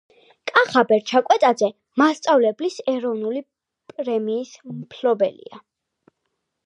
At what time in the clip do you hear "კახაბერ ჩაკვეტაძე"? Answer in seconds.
0.51-1.69